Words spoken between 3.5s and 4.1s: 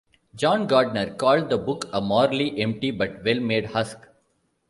husk".